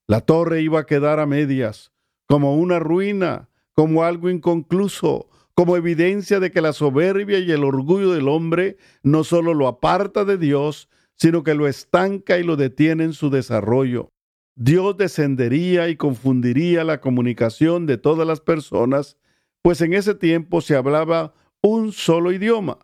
La 0.07 0.21
torre 0.21 0.61
iba 0.61 0.79
a 0.79 0.85
quedar 0.85 1.19
a 1.19 1.25
medias, 1.25 1.91
como 2.27 2.55
una 2.55 2.79
ruina, 2.79 3.49
como 3.73 4.05
algo 4.05 4.29
inconcluso, 4.29 5.29
como 5.53 5.75
evidencia 5.75 6.39
de 6.39 6.49
que 6.49 6.61
la 6.61 6.71
soberbia 6.71 7.39
y 7.39 7.51
el 7.51 7.65
orgullo 7.65 8.13
del 8.13 8.29
hombre 8.29 8.77
no 9.03 9.25
solo 9.25 9.53
lo 9.53 9.67
aparta 9.67 10.23
de 10.23 10.37
Dios, 10.37 10.87
sino 11.15 11.43
que 11.43 11.55
lo 11.55 11.67
estanca 11.67 12.37
y 12.37 12.43
lo 12.43 12.55
detiene 12.55 13.03
en 13.03 13.13
su 13.13 13.29
desarrollo. 13.29 14.09
Dios 14.55 14.95
descendería 14.95 15.89
y 15.89 15.97
confundiría 15.97 16.85
la 16.85 17.01
comunicación 17.01 17.85
de 17.85 17.97
todas 17.97 18.25
las 18.25 18.39
personas, 18.39 19.17
pues 19.61 19.81
en 19.81 19.93
ese 19.93 20.15
tiempo 20.15 20.61
se 20.61 20.75
hablaba 20.75 21.33
un 21.61 21.91
solo 21.91 22.31
idioma, 22.31 22.79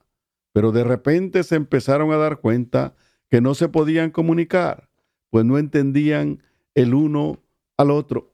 pero 0.51 0.71
de 0.71 0.83
repente 0.83 1.43
se 1.43 1.55
empezaron 1.55 2.11
a 2.11 2.17
dar 2.17 2.41
cuenta 2.41 2.95
que 3.29 3.39
no 3.39 3.55
se 3.55 3.69
podían 3.69 4.11
comunicar, 4.11 4.89
pues 5.29 5.45
no 5.45 5.57
entendían 5.57 6.43
el 6.75 6.93
uno 6.93 7.39
al 7.77 7.91
otro. 7.91 8.33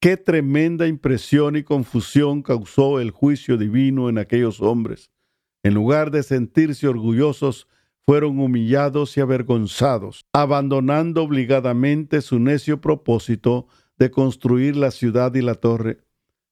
Qué 0.00 0.16
tremenda 0.16 0.88
impresión 0.88 1.56
y 1.56 1.62
confusión 1.62 2.42
causó 2.42 3.00
el 3.00 3.10
juicio 3.10 3.56
divino 3.56 4.08
en 4.08 4.18
aquellos 4.18 4.60
hombres. 4.60 5.10
En 5.62 5.74
lugar 5.74 6.10
de 6.10 6.24
sentirse 6.24 6.88
orgullosos, 6.88 7.68
fueron 8.04 8.40
humillados 8.40 9.16
y 9.16 9.20
avergonzados, 9.20 10.26
abandonando 10.32 11.22
obligadamente 11.22 12.20
su 12.20 12.40
necio 12.40 12.80
propósito 12.80 13.68
de 13.96 14.10
construir 14.10 14.76
la 14.76 14.90
ciudad 14.90 15.32
y 15.34 15.40
la 15.40 15.54
torre. 15.54 16.00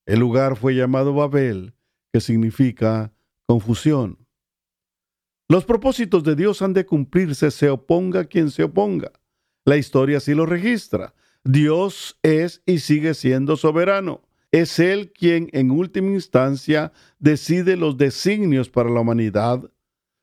El 0.06 0.20
lugar 0.20 0.56
fue 0.56 0.76
llamado 0.76 1.12
Babel, 1.12 1.74
que 2.12 2.20
significa 2.20 3.12
confusión. 3.46 4.18
Los 5.48 5.64
propósitos 5.64 6.22
de 6.22 6.36
Dios 6.36 6.62
han 6.62 6.72
de 6.72 6.86
cumplirse, 6.86 7.50
se 7.50 7.68
oponga 7.68 8.26
quien 8.26 8.52
se 8.52 8.62
oponga. 8.62 9.10
La 9.64 9.76
historia 9.76 10.18
así 10.18 10.34
lo 10.34 10.46
registra. 10.46 11.14
Dios 11.44 12.18
es 12.22 12.62
y 12.66 12.78
sigue 12.80 13.14
siendo 13.14 13.56
soberano. 13.56 14.22
Es 14.52 14.78
Él 14.78 15.12
quien 15.12 15.48
en 15.52 15.70
última 15.70 16.10
instancia 16.10 16.92
decide 17.18 17.76
los 17.76 17.96
designios 17.96 18.68
para 18.68 18.90
la 18.90 19.00
humanidad. 19.00 19.70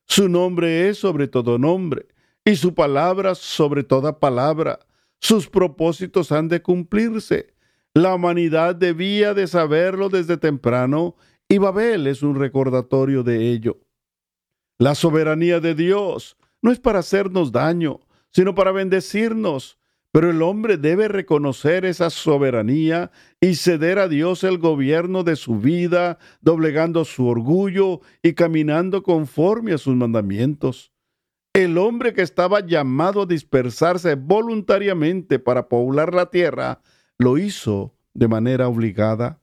Su 0.06 0.30
nombre 0.30 0.90
es 0.90 0.98
sobre 0.98 1.28
todo 1.28 1.58
nombre 1.58 2.08
y 2.44 2.56
su 2.56 2.74
palabra 2.74 3.36
sobre 3.36 3.84
toda 3.84 4.20
palabra. 4.20 4.80
Sus 5.20 5.50
propósitos 5.50 6.32
han 6.32 6.48
de 6.48 6.62
cumplirse. 6.62 7.54
La 7.94 8.14
humanidad 8.16 8.76
debía 8.76 9.34
de 9.34 9.48
saberlo 9.48 10.10
desde 10.10 10.38
temprano 10.38 11.16
y 11.50 11.58
Babel 11.58 12.08
es 12.08 12.22
un 12.22 12.36
recordatorio 12.36 13.24
de 13.24 13.52
ello. 13.52 13.80
La 14.78 14.94
soberanía 14.94 15.60
de 15.60 15.74
Dios 15.74 16.38
no 16.62 16.72
es 16.72 16.80
para 16.80 17.00
hacernos 17.00 17.52
daño, 17.52 18.00
sino 18.32 18.56
para 18.56 18.72
bendecirnos. 18.72 19.78
Pero 20.12 20.32
el 20.32 20.42
hombre 20.42 20.78
debe 20.78 21.08
reconocer 21.08 21.86
esa 21.86 22.10
soberanía 22.10 23.12
y 23.42 23.56
ceder 23.56 24.00
a 24.00 24.08
Dios 24.08 24.44
el 24.44 24.58
gobierno 24.58 25.24
de 25.24 25.36
su 25.36 25.60
vida, 25.60 26.18
doblegando 26.42 27.06
su 27.06 27.28
orgullo 27.28 28.02
y 28.24 28.34
caminando 28.34 29.04
conforme 29.04 29.74
a 29.74 29.78
sus 29.78 29.96
mandamientos. 29.96 30.92
El 31.54 31.78
hombre 31.78 32.14
que 32.14 32.22
estaba 32.22 32.66
llamado 32.66 33.24
a 33.24 33.26
dispersarse 33.26 34.16
voluntariamente 34.16 35.40
para 35.40 35.68
poblar 35.68 36.14
la 36.14 36.30
tierra, 36.30 36.82
lo 37.18 37.38
hizo 37.38 37.96
de 38.14 38.28
manera 38.28 38.68
obligada. 38.68 39.42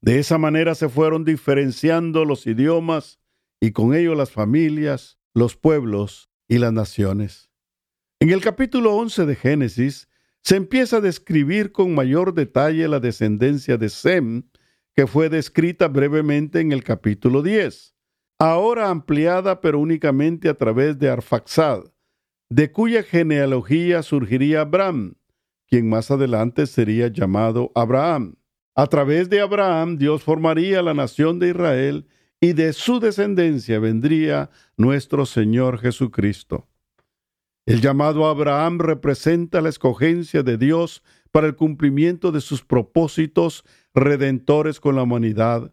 De 0.00 0.18
esa 0.18 0.38
manera 0.38 0.74
se 0.74 0.88
fueron 0.88 1.24
diferenciando 1.24 2.24
los 2.24 2.46
idiomas 2.46 3.20
y 3.60 3.72
con 3.72 3.94
ello 3.94 4.14
las 4.14 4.32
familias, 4.32 5.18
los 5.34 5.56
pueblos 5.56 6.30
y 6.48 6.58
las 6.58 6.72
naciones. 6.72 7.51
En 8.22 8.30
el 8.30 8.40
capítulo 8.40 8.94
11 8.94 9.26
de 9.26 9.34
Génesis 9.34 10.08
se 10.42 10.54
empieza 10.54 10.98
a 10.98 11.00
describir 11.00 11.72
con 11.72 11.92
mayor 11.92 12.34
detalle 12.34 12.86
la 12.86 13.00
descendencia 13.00 13.76
de 13.76 13.88
Sem, 13.88 14.44
que 14.94 15.08
fue 15.08 15.28
descrita 15.28 15.88
brevemente 15.88 16.60
en 16.60 16.70
el 16.70 16.84
capítulo 16.84 17.42
10, 17.42 17.96
ahora 18.38 18.90
ampliada 18.90 19.60
pero 19.60 19.80
únicamente 19.80 20.48
a 20.48 20.54
través 20.54 21.00
de 21.00 21.10
Arfaxad, 21.10 21.86
de 22.48 22.70
cuya 22.70 23.02
genealogía 23.02 24.04
surgiría 24.04 24.60
Abraham, 24.60 25.16
quien 25.66 25.88
más 25.88 26.12
adelante 26.12 26.68
sería 26.68 27.08
llamado 27.08 27.72
Abraham. 27.74 28.36
A 28.76 28.86
través 28.86 29.30
de 29.30 29.40
Abraham 29.40 29.98
Dios 29.98 30.22
formaría 30.22 30.80
la 30.80 30.94
nación 30.94 31.40
de 31.40 31.48
Israel 31.48 32.06
y 32.40 32.52
de 32.52 32.72
su 32.72 33.00
descendencia 33.00 33.80
vendría 33.80 34.48
nuestro 34.76 35.26
Señor 35.26 35.80
Jesucristo. 35.80 36.68
El 37.64 37.80
llamado 37.80 38.26
Abraham 38.26 38.80
representa 38.80 39.60
la 39.60 39.68
escogencia 39.68 40.42
de 40.42 40.58
Dios 40.58 41.04
para 41.30 41.46
el 41.46 41.54
cumplimiento 41.54 42.32
de 42.32 42.40
sus 42.40 42.62
propósitos 42.62 43.64
redentores 43.94 44.80
con 44.80 44.96
la 44.96 45.02
humanidad. 45.02 45.72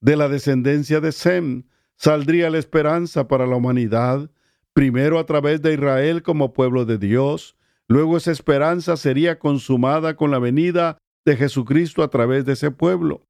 De 0.00 0.16
la 0.16 0.28
descendencia 0.28 1.00
de 1.00 1.10
Sem 1.10 1.64
saldría 1.96 2.48
la 2.48 2.58
esperanza 2.58 3.26
para 3.26 3.46
la 3.46 3.56
humanidad, 3.56 4.30
primero 4.72 5.18
a 5.18 5.26
través 5.26 5.62
de 5.62 5.74
Israel 5.74 6.22
como 6.22 6.52
pueblo 6.52 6.84
de 6.84 6.98
Dios, 6.98 7.56
luego 7.88 8.16
esa 8.16 8.30
esperanza 8.30 8.96
sería 8.96 9.40
consumada 9.40 10.14
con 10.14 10.30
la 10.30 10.38
venida 10.38 10.98
de 11.24 11.36
Jesucristo 11.36 12.04
a 12.04 12.08
través 12.08 12.44
de 12.44 12.52
ese 12.52 12.70
pueblo 12.70 13.26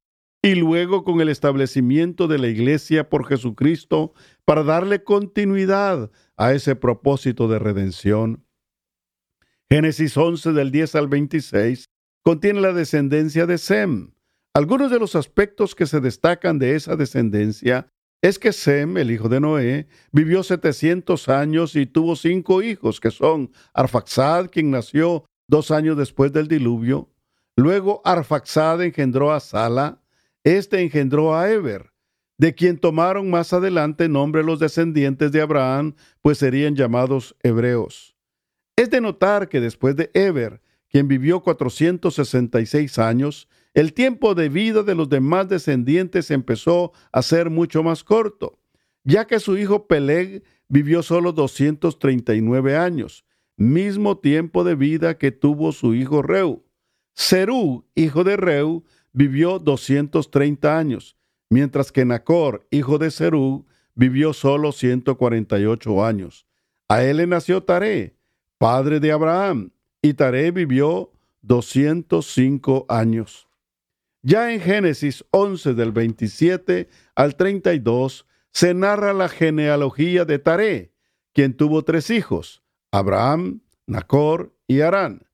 y 0.47 0.55
luego 0.55 1.03
con 1.03 1.21
el 1.21 1.29
establecimiento 1.29 2.29
de 2.29 2.39
la 2.39 2.47
iglesia 2.47 3.09
por 3.09 3.27
Jesucristo 3.27 4.13
para 4.47 4.63
darle 4.63 5.05
continuidad 5.05 6.11
a 6.37 6.55
ese 6.55 6.75
propósito 6.75 7.49
de 7.49 7.59
redención. 7.59 8.47
Génesis 9.69 10.17
11 10.17 10.53
del 10.53 10.71
10 10.71 10.95
al 10.95 11.09
26 11.09 11.91
contiene 12.23 12.63
la 12.63 12.73
descendencia 12.73 13.45
de 13.45 13.59
Sem. 13.59 14.13
Algunos 14.55 14.91
de 14.91 14.99
los 14.99 15.15
aspectos 15.15 15.75
que 15.75 15.87
se 15.87 16.01
destacan 16.01 16.59
de 16.59 16.75
esa 16.77 16.97
descendencia 16.97 17.89
es 18.23 18.39
que 18.39 18.53
Sem, 18.53 18.97
el 18.97 19.11
hijo 19.11 19.29
de 19.29 19.41
Noé, 19.41 19.89
vivió 20.13 20.43
700 20.43 21.29
años 21.29 21.77
y 21.77 21.85
tuvo 21.85 22.17
cinco 22.17 22.63
hijos, 22.63 23.01
que 23.01 23.11
son 23.11 23.51
Arfaxad, 23.75 24.49
quien 24.49 24.71
nació 24.71 25.27
dos 25.47 25.71
años 25.71 25.99
después 25.99 26.33
del 26.33 26.49
diluvio, 26.49 27.11
Luego 27.57 28.03
Arfaxad 28.05 28.83
engendró 28.83 29.33
a 29.33 29.41
Sala, 29.41 30.03
este 30.45 30.83
engendró 30.83 31.35
a 31.35 31.51
Eber, 31.51 31.91
de 32.39 32.55
quien 32.55 32.79
tomaron 32.79 33.31
más 33.31 33.53
adelante 33.53 34.09
nombre 34.09 34.43
los 34.43 34.59
descendientes 34.59 35.33
de 35.33 35.41
Abraham, 35.41 35.95
pues 36.21 36.39
serían 36.39 36.77
llamados 36.77 37.37
hebreos. 37.43 38.17
Es 38.77 38.91
de 38.91 39.01
notar 39.01 39.49
que 39.49 39.61
después 39.61 39.97
de 39.97 40.11
Eber, 40.13 40.61
quien 40.91 41.09
vivió 41.09 41.41
466 41.41 42.99
años, 42.99 43.49
el 43.75 43.93
tiempo 43.93 44.35
de 44.35 44.49
vida 44.49 44.83
de 44.83 44.95
los 44.95 45.09
demás 45.09 45.49
descendientes 45.49 46.31
empezó 46.31 46.93
a 47.13 47.23
ser 47.23 47.51
mucho 47.51 47.83
más 47.83 48.05
corto, 48.05 48.59
ya 49.05 49.27
que 49.27 49.41
su 49.41 49.57
hijo 49.57 49.87
Peleg 49.87 50.43
vivió 50.69 51.03
solo 51.03 51.33
239 51.33 52.77
años, 52.77 53.25
mismo 53.57 54.19
tiempo 54.19 54.65
de 54.65 54.75
vida 54.75 55.19
que 55.19 55.33
tuvo 55.33 55.73
su 55.73 55.95
hijo 55.95 56.23
Reu. 56.23 56.65
Serú, 57.15 57.87
hijo 57.95 58.25
de 58.25 58.37
Reu, 58.37 58.85
vivió 59.13 59.59
230 59.59 60.79
años, 60.79 61.16
mientras 61.51 61.93
que 61.93 62.05
Nacor, 62.05 62.67
hijo 62.71 62.99
de 62.99 63.11
Serú, 63.11 63.67
vivió 63.95 64.33
solo 64.33 64.73
148 64.73 66.05
años. 66.05 66.47
A 66.89 67.03
él 67.03 67.19
le 67.19 67.27
nació 67.27 67.63
Taré, 67.63 68.17
padre 68.59 69.01
de 69.01 69.13
Abraham, 69.13 69.73
y 70.03 70.15
Taré 70.15 70.51
vivió 70.51 71.13
205 71.43 72.87
años. 72.89 73.49
Ya 74.23 74.53
en 74.53 74.61
Génesis 74.61 75.25
11 75.31 75.75
del 75.75 75.93
27 75.93 76.89
al 77.15 77.37
32 77.37 78.27
se 78.51 78.75
narra 78.75 79.13
la 79.13 79.29
genealogía 79.29 80.25
de 80.25 80.39
Taré, 80.39 80.93
quien 81.33 81.57
tuvo 81.57 81.85
tres 81.85 82.11
hijos, 82.11 82.63
Abraham, 82.91 83.61
Nacor 83.87 84.53
y 84.67 84.81
Arán. 84.81 85.27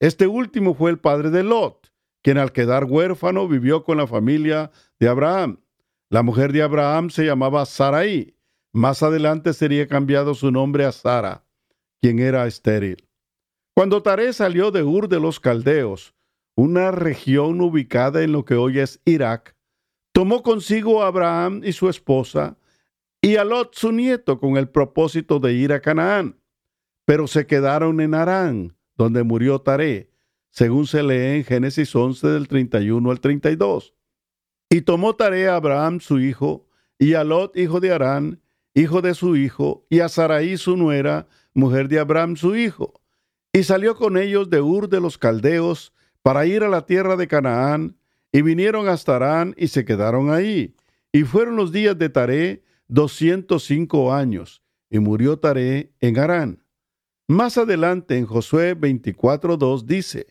Este 0.00 0.26
último 0.26 0.74
fue 0.74 0.90
el 0.90 0.98
padre 0.98 1.30
de 1.30 1.44
Lot, 1.44 1.92
quien 2.22 2.38
al 2.38 2.52
quedar 2.52 2.86
huérfano 2.86 3.46
vivió 3.46 3.84
con 3.84 3.98
la 3.98 4.06
familia 4.06 4.70
de 4.98 5.08
Abraham. 5.08 5.59
La 6.10 6.22
mujer 6.22 6.52
de 6.52 6.62
Abraham 6.62 7.10
se 7.10 7.24
llamaba 7.24 7.64
Sarai. 7.64 8.34
Más 8.72 9.02
adelante 9.02 9.52
sería 9.52 9.86
cambiado 9.86 10.34
su 10.34 10.50
nombre 10.50 10.84
a 10.84 10.92
Sara 10.92 11.44
quien 12.00 12.18
era 12.18 12.46
estéril. 12.46 13.06
Cuando 13.74 14.02
Taré 14.02 14.32
salió 14.32 14.70
de 14.70 14.82
Ur 14.82 15.08
de 15.08 15.20
los 15.20 15.38
Caldeos, 15.38 16.14
una 16.56 16.90
región 16.90 17.60
ubicada 17.60 18.22
en 18.22 18.32
lo 18.32 18.44
que 18.44 18.54
hoy 18.54 18.78
es 18.78 19.00
Irak, 19.04 19.54
tomó 20.12 20.42
consigo 20.42 21.02
a 21.02 21.06
Abraham 21.06 21.62
y 21.64 21.72
su 21.72 21.88
esposa 21.88 22.58
y 23.22 23.36
a 23.36 23.44
Lot 23.44 23.74
su 23.74 23.92
nieto 23.92 24.38
con 24.40 24.56
el 24.56 24.68
propósito 24.68 25.40
de 25.40 25.52
ir 25.52 25.72
a 25.72 25.80
Canaán, 25.80 26.40
pero 27.04 27.26
se 27.26 27.46
quedaron 27.46 28.00
en 28.00 28.14
Arán, 28.14 28.76
donde 28.96 29.22
murió 29.22 29.60
Taré, 29.60 30.10
según 30.50 30.86
se 30.86 31.02
lee 31.02 31.36
en 31.36 31.44
Génesis 31.44 31.94
11 31.94 32.28
del 32.28 32.48
31 32.48 33.10
al 33.10 33.20
32. 33.20 33.94
Y 34.70 34.82
tomó 34.82 35.16
Taré 35.16 35.48
a 35.48 35.56
Abraham 35.56 36.00
su 36.00 36.20
hijo, 36.20 36.68
y 36.96 37.14
a 37.14 37.24
Lot 37.24 37.56
hijo 37.56 37.80
de 37.80 37.90
Arán, 37.90 38.40
hijo 38.72 39.02
de 39.02 39.14
su 39.14 39.34
hijo, 39.36 39.84
y 39.90 39.98
a 39.98 40.08
Sarai 40.08 40.56
su 40.56 40.76
nuera, 40.76 41.26
mujer 41.54 41.88
de 41.88 41.98
Abraham 41.98 42.36
su 42.36 42.54
hijo, 42.54 43.00
y 43.52 43.64
salió 43.64 43.96
con 43.96 44.16
ellos 44.16 44.48
de 44.48 44.60
Ur 44.60 44.88
de 44.88 45.00
los 45.00 45.18
Caldeos 45.18 45.92
para 46.22 46.46
ir 46.46 46.62
a 46.62 46.68
la 46.68 46.86
tierra 46.86 47.16
de 47.16 47.26
Canaán, 47.26 47.96
y 48.30 48.42
vinieron 48.42 48.88
hasta 48.88 49.16
Arán 49.16 49.56
y 49.58 49.66
se 49.68 49.84
quedaron 49.84 50.30
ahí. 50.30 50.76
Y 51.10 51.24
fueron 51.24 51.56
los 51.56 51.72
días 51.72 51.98
de 51.98 52.08
Taré 52.08 52.62
doscientos 52.86 53.64
cinco 53.64 54.14
años, 54.14 54.62
y 54.88 55.00
murió 55.00 55.40
Taré 55.40 55.92
en 56.00 56.16
Arán. 56.16 56.62
Más 57.26 57.58
adelante 57.58 58.16
en 58.18 58.26
Josué 58.26 58.76
24.2 58.76 59.82
dice, 59.84 60.28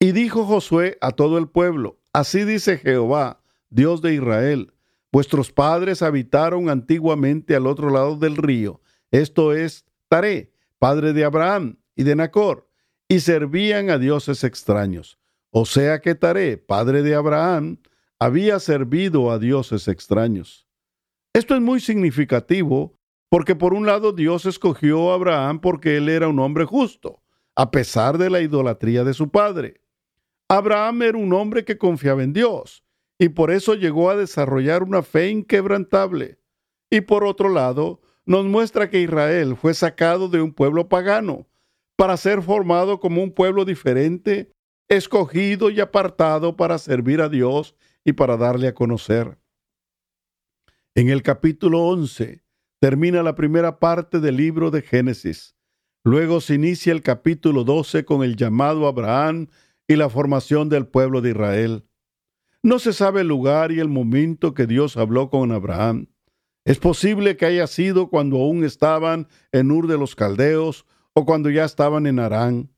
Y 0.00 0.10
dijo 0.10 0.44
Josué 0.44 0.98
a 1.00 1.12
todo 1.12 1.38
el 1.38 1.48
pueblo, 1.48 2.00
Así 2.12 2.44
dice 2.44 2.78
Jehová, 2.78 3.42
Dios 3.70 4.02
de 4.02 4.14
Israel, 4.14 4.72
vuestros 5.12 5.52
padres 5.52 6.02
habitaron 6.02 6.68
antiguamente 6.68 7.56
al 7.56 7.66
otro 7.66 7.90
lado 7.90 8.16
del 8.16 8.36
río, 8.36 8.80
esto 9.10 9.52
es 9.52 9.84
Taré, 10.08 10.52
padre 10.78 11.12
de 11.12 11.24
Abraham 11.24 11.78
y 11.94 12.04
de 12.04 12.16
Nacor, 12.16 12.68
y 13.08 13.20
servían 13.20 13.90
a 13.90 13.98
dioses 13.98 14.44
extraños. 14.44 15.18
O 15.50 15.64
sea 15.64 16.00
que 16.00 16.14
Taré, 16.14 16.58
padre 16.58 17.02
de 17.02 17.14
Abraham, 17.14 17.78
había 18.18 18.58
servido 18.60 19.30
a 19.30 19.38
dioses 19.38 19.88
extraños. 19.88 20.66
Esto 21.32 21.54
es 21.54 21.60
muy 21.60 21.80
significativo 21.80 22.98
porque 23.28 23.54
por 23.54 23.74
un 23.74 23.86
lado 23.86 24.12
Dios 24.12 24.46
escogió 24.46 25.10
a 25.10 25.14
Abraham 25.14 25.60
porque 25.60 25.96
él 25.96 26.08
era 26.08 26.28
un 26.28 26.38
hombre 26.38 26.64
justo, 26.64 27.22
a 27.54 27.70
pesar 27.70 28.18
de 28.18 28.30
la 28.30 28.40
idolatría 28.40 29.04
de 29.04 29.14
su 29.14 29.30
padre. 29.30 29.80
Abraham 30.48 31.02
era 31.02 31.18
un 31.18 31.32
hombre 31.32 31.64
que 31.64 31.78
confiaba 31.78 32.22
en 32.22 32.32
Dios 32.32 32.85
y 33.18 33.30
por 33.30 33.50
eso 33.50 33.74
llegó 33.74 34.10
a 34.10 34.16
desarrollar 34.16 34.82
una 34.82 35.02
fe 35.02 35.30
inquebrantable. 35.30 36.38
Y 36.90 37.02
por 37.02 37.24
otro 37.24 37.48
lado, 37.48 38.00
nos 38.24 38.44
muestra 38.44 38.90
que 38.90 39.00
Israel 39.00 39.56
fue 39.56 39.74
sacado 39.74 40.28
de 40.28 40.42
un 40.42 40.52
pueblo 40.52 40.88
pagano 40.88 41.46
para 41.96 42.16
ser 42.16 42.42
formado 42.42 43.00
como 43.00 43.22
un 43.22 43.32
pueblo 43.32 43.64
diferente, 43.64 44.52
escogido 44.88 45.70
y 45.70 45.80
apartado 45.80 46.56
para 46.56 46.78
servir 46.78 47.20
a 47.20 47.28
Dios 47.28 47.74
y 48.04 48.12
para 48.12 48.36
darle 48.36 48.68
a 48.68 48.74
conocer. 48.74 49.38
En 50.94 51.08
el 51.08 51.22
capítulo 51.22 51.84
11 51.84 52.42
termina 52.80 53.22
la 53.22 53.34
primera 53.34 53.78
parte 53.78 54.20
del 54.20 54.36
libro 54.36 54.70
de 54.70 54.82
Génesis. 54.82 55.56
Luego 56.04 56.40
se 56.40 56.54
inicia 56.54 56.92
el 56.92 57.02
capítulo 57.02 57.64
12 57.64 58.04
con 58.04 58.22
el 58.22 58.36
llamado 58.36 58.86
a 58.86 58.90
Abraham 58.90 59.48
y 59.88 59.96
la 59.96 60.08
formación 60.08 60.68
del 60.68 60.86
pueblo 60.86 61.20
de 61.20 61.30
Israel. 61.30 61.84
No 62.66 62.80
se 62.80 62.92
sabe 62.92 63.20
el 63.20 63.28
lugar 63.28 63.70
y 63.70 63.78
el 63.78 63.88
momento 63.88 64.52
que 64.52 64.66
Dios 64.66 64.96
habló 64.96 65.30
con 65.30 65.52
Abraham. 65.52 66.08
Es 66.64 66.80
posible 66.80 67.36
que 67.36 67.46
haya 67.46 67.68
sido 67.68 68.08
cuando 68.08 68.38
aún 68.38 68.64
estaban 68.64 69.28
en 69.52 69.70
Ur 69.70 69.86
de 69.86 69.96
los 69.96 70.16
Caldeos 70.16 70.84
o 71.12 71.24
cuando 71.24 71.48
ya 71.48 71.64
estaban 71.64 72.08
en 72.08 72.18
Arán. 72.18 72.72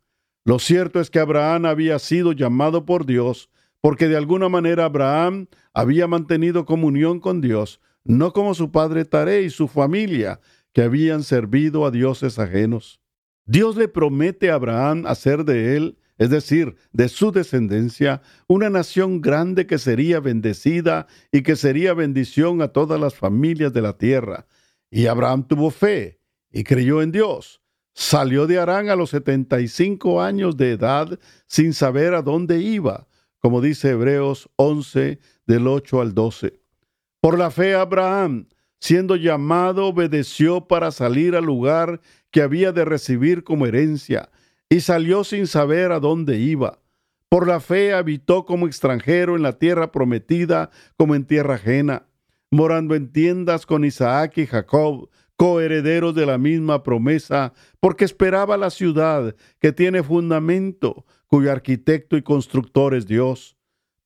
Lo 0.45 0.59
cierto 0.59 1.01
es 1.01 1.09
que 1.09 1.21
Abraham 1.21 1.65
había 1.65 1.99
sido 2.01 2.33
llamado 2.33 2.85
por 2.85 3.07
Dios 3.07 3.49
porque 3.81 4.09
de 4.09 4.19
alguna 4.19 4.51
manera 4.51 4.85
Abraham 4.85 5.47
había 5.73 6.07
mantenido 6.07 6.67
comunión 6.67 7.19
con 7.19 7.41
Dios, 7.41 7.81
no 8.05 8.35
como 8.35 8.53
su 8.53 8.71
padre 8.71 9.07
Taré 9.07 9.41
y 9.41 9.49
su 9.49 9.69
familia, 9.69 10.39
que 10.75 10.83
habían 10.83 11.23
servido 11.23 11.87
a 11.87 11.91
dioses 11.91 12.39
ajenos. 12.39 13.01
Dios 13.47 13.75
le 13.75 13.89
promete 13.89 14.51
a 14.51 14.57
Abraham 14.57 15.07
hacer 15.07 15.47
de 15.47 15.79
él 15.79 15.97
es 16.19 16.31
decir, 16.31 16.77
de 16.93 17.09
su 17.09 17.31
descendencia, 17.31 18.23
una 18.49 18.69
nación 18.69 19.21
grande 19.21 19.67
que 19.69 19.79
sería 19.79 20.19
bendecida 20.19 21.07
y 21.31 21.43
que 21.43 21.55
sería 21.55 21.95
bendición 21.95 22.61
a 22.61 22.69
todas 22.69 23.01
las 23.01 23.15
familias 23.15 23.73
de 23.73 23.83
la 23.83 23.97
tierra. 23.97 24.47
Y 24.91 25.07
Abraham 25.07 25.47
tuvo 25.47 25.71
fe 25.71 26.21
y 26.51 26.65
creyó 26.65 27.03
en 27.03 27.13
Dios. 27.13 27.63
Salió 27.95 28.49
de 28.49 28.59
Arán 28.59 28.91
a 28.91 28.97
los 28.97 29.11
setenta 29.11 29.61
y 29.61 29.69
cinco 29.69 30.21
años 30.21 30.57
de 30.57 30.73
edad 30.73 31.19
sin 31.47 31.73
saber 31.73 32.15
a 32.15 32.23
dónde 32.23 32.61
iba, 32.61 33.07
como 33.39 33.61
dice 33.61 33.91
Hebreos 33.91 34.51
11 34.57 35.21
del 35.47 35.69
8 35.69 36.01
al 36.01 36.15
12. 36.15 36.61
Por 37.21 37.39
la 37.39 37.51
fe 37.51 37.75
Abraham, 37.75 38.49
siendo 38.81 39.15
llamado, 39.15 39.87
obedeció 39.87 40.67
para 40.67 40.91
salir 40.91 41.37
al 41.37 41.45
lugar 41.45 42.01
que 42.33 42.43
había 42.43 42.73
de 42.73 42.85
recibir 42.85 43.45
como 43.45 43.67
herencia 43.67 44.31
y 44.69 44.81
salió 44.81 45.25
sin 45.25 45.47
saber 45.47 45.93
a 45.93 46.01
dónde 46.01 46.39
iba. 46.39 46.81
Por 47.29 47.47
la 47.47 47.61
fe 47.61 47.93
habitó 47.93 48.45
como 48.45 48.67
extranjero 48.67 49.37
en 49.37 49.43
la 49.43 49.59
tierra 49.59 49.93
prometida 49.93 50.71
como 50.97 51.15
en 51.15 51.25
tierra 51.25 51.55
ajena, 51.55 52.07
morando 52.51 52.95
en 52.95 53.13
tiendas 53.13 53.67
con 53.67 53.85
Isaac 53.85 54.39
y 54.39 54.47
Jacob, 54.47 55.11
coherederos 55.37 56.15
de 56.15 56.27
la 56.27 56.39
misma 56.39 56.83
promesa, 56.83 57.53
porque 57.81 58.05
esperaba 58.05 58.57
la 58.57 58.71
ciudad 58.71 59.37
que 59.61 59.73
tiene 59.73 60.03
fundamento, 60.03 61.05
cuyo 61.27 61.53
arquitecto 61.53 62.17
y 62.17 62.23
constructor 62.23 62.95
es 62.95 63.07
Dios. 63.07 63.57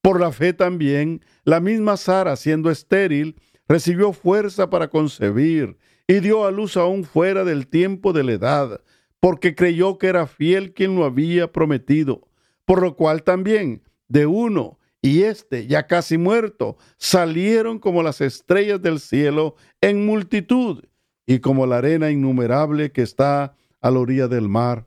Por 0.03 0.20
la 0.20 0.33
fe 0.33 0.53
también, 0.53 1.25
la 1.44 1.61
misma 1.61 1.96
Sara, 1.96 2.35
siendo 2.37 2.70
estéril, 2.70 3.37
recibió 3.68 4.12
fuerza 4.12 4.68
para 4.68 4.88
concebir 4.88 5.79
y 6.09 6.14
dio 6.14 6.44
a 6.44 6.51
luz 6.51 6.77
aún 6.77 7.05
fuera 7.05 7.44
del 7.44 7.68
tiempo 7.68 8.12
de 8.12 8.25
la 8.25 8.33
edad, 8.33 8.81
porque 9.22 9.54
creyó 9.54 9.98
que 9.98 10.08
era 10.08 10.26
fiel 10.26 10.74
quien 10.74 10.96
lo 10.96 11.04
había 11.04 11.52
prometido, 11.52 12.26
por 12.64 12.82
lo 12.82 12.96
cual 12.96 13.22
también 13.22 13.85
de 14.08 14.26
uno 14.26 14.80
y 15.00 15.22
este 15.22 15.68
ya 15.68 15.87
casi 15.87 16.18
muerto 16.18 16.76
salieron 16.96 17.78
como 17.78 18.02
las 18.02 18.20
estrellas 18.20 18.82
del 18.82 18.98
cielo 18.98 19.54
en 19.80 20.04
multitud 20.04 20.82
y 21.24 21.38
como 21.38 21.66
la 21.66 21.78
arena 21.78 22.11
innumerable 22.11 22.90
que 22.90 23.02
está 23.02 23.54
a 23.80 23.90
la 23.92 24.00
orilla 24.00 24.26
del 24.26 24.48
mar. 24.48 24.87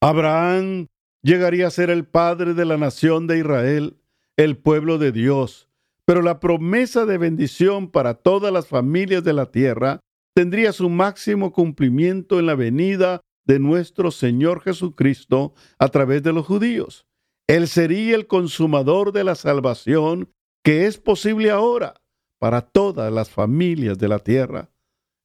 Abraham 0.00 0.86
llegaría 1.20 1.66
a 1.66 1.70
ser 1.70 1.90
el 1.90 2.06
padre 2.06 2.54
de 2.54 2.64
la 2.64 2.78
nación 2.78 3.26
de 3.26 3.40
Israel, 3.40 3.98
el 4.38 4.56
pueblo 4.56 4.96
de 4.96 5.12
Dios, 5.12 5.68
pero 6.06 6.22
la 6.22 6.40
promesa 6.40 7.04
de 7.04 7.18
bendición 7.18 7.90
para 7.90 8.14
todas 8.14 8.50
las 8.54 8.68
familias 8.68 9.22
de 9.22 9.34
la 9.34 9.50
tierra 9.50 10.00
tendría 10.34 10.72
su 10.72 10.90
máximo 10.90 11.52
cumplimiento 11.52 12.38
en 12.38 12.46
la 12.46 12.54
venida 12.54 13.20
de 13.46 13.58
nuestro 13.58 14.10
Señor 14.10 14.60
Jesucristo 14.60 15.54
a 15.78 15.88
través 15.88 16.22
de 16.22 16.32
los 16.32 16.46
judíos. 16.46 17.06
Él 17.46 17.68
sería 17.68 18.16
el 18.16 18.26
consumador 18.26 19.12
de 19.12 19.22
la 19.22 19.34
salvación 19.34 20.30
que 20.62 20.86
es 20.86 20.98
posible 20.98 21.50
ahora 21.50 21.94
para 22.38 22.62
todas 22.62 23.12
las 23.12 23.30
familias 23.30 23.98
de 23.98 24.08
la 24.08 24.18
tierra. 24.18 24.70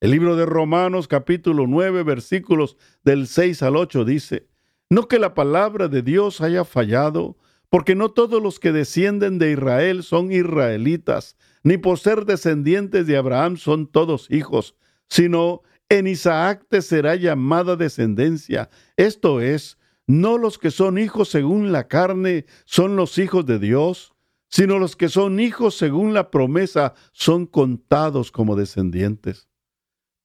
El 0.01 0.11
libro 0.11 0.35
de 0.35 0.45
Romanos 0.45 1.07
capítulo 1.07 1.65
9 1.65 2.03
versículos 2.03 2.77
del 3.03 3.27
6 3.27 3.63
al 3.63 3.75
8 3.77 4.05
dice, 4.05 4.47
no 4.89 5.07
que 5.07 5.19
la 5.19 5.33
palabra 5.33 5.87
de 5.87 6.01
Dios 6.01 6.41
haya 6.41 6.65
fallado, 6.65 7.37
porque 7.69 7.95
no 7.95 8.09
todos 8.09 8.41
los 8.41 8.59
que 8.59 8.71
descienden 8.71 9.37
de 9.37 9.51
Israel 9.51 10.03
son 10.03 10.31
israelitas, 10.31 11.37
ni 11.63 11.77
por 11.77 11.99
ser 11.99 12.25
descendientes 12.25 13.05
de 13.05 13.17
Abraham 13.17 13.57
son 13.57 13.87
todos 13.87 14.29
hijos, 14.31 14.75
sino 15.09 15.61
en 15.89 16.07
Isaac 16.07 16.65
te 16.69 16.81
será 16.81 17.15
llamada 17.15 17.75
descendencia. 17.75 18.69
Esto 18.95 19.41
es, 19.41 19.77
no 20.05 20.37
los 20.37 20.57
que 20.57 20.71
son 20.71 20.97
hijos 20.97 21.29
según 21.29 21.71
la 21.71 21.87
carne 21.87 22.45
son 22.65 22.95
los 22.95 23.17
hijos 23.17 23.45
de 23.45 23.59
Dios, 23.59 24.13
sino 24.49 24.79
los 24.79 24.95
que 24.95 25.09
son 25.09 25.39
hijos 25.39 25.75
según 25.77 26.13
la 26.13 26.31
promesa 26.31 26.93
son 27.11 27.45
contados 27.45 28.31
como 28.31 28.55
descendientes. 28.55 29.47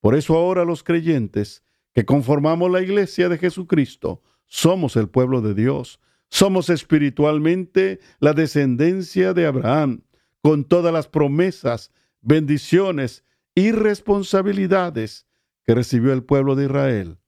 Por 0.00 0.14
eso 0.14 0.36
ahora 0.36 0.64
los 0.64 0.82
creyentes 0.82 1.62
que 1.92 2.04
conformamos 2.04 2.70
la 2.70 2.82
iglesia 2.82 3.28
de 3.28 3.38
Jesucristo 3.38 4.22
somos 4.46 4.96
el 4.96 5.08
pueblo 5.08 5.40
de 5.40 5.54
Dios, 5.54 6.00
somos 6.28 6.68
espiritualmente 6.68 8.00
la 8.20 8.32
descendencia 8.32 9.32
de 9.32 9.46
Abraham, 9.46 10.02
con 10.42 10.64
todas 10.64 10.92
las 10.92 11.08
promesas, 11.08 11.90
bendiciones 12.20 13.24
y 13.54 13.72
responsabilidades 13.72 15.26
que 15.64 15.74
recibió 15.74 16.12
el 16.12 16.24
pueblo 16.24 16.56
de 16.56 16.64
Israel 16.64 17.18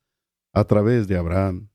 a 0.53 0.65
través 0.65 1.09
de 1.09 1.17
Abraham. 1.17 1.69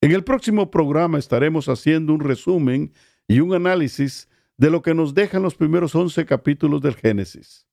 En 0.00 0.12
el 0.12 0.24
próximo 0.24 0.70
programa 0.70 1.18
estaremos 1.18 1.68
haciendo 1.68 2.12
un 2.12 2.20
resumen 2.20 2.92
y 3.26 3.40
un 3.40 3.54
análisis 3.54 4.28
de 4.56 4.70
lo 4.70 4.82
que 4.82 4.94
nos 4.94 5.14
dejan 5.14 5.42
los 5.42 5.54
primeros 5.54 5.94
once 5.94 6.24
capítulos 6.24 6.80
del 6.80 6.94
Génesis, 6.94 7.66